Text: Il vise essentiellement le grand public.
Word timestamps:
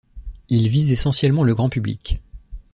Il 0.49 0.67
vise 0.67 0.91
essentiellement 0.91 1.43
le 1.43 1.53
grand 1.53 1.69
public. 1.69 2.19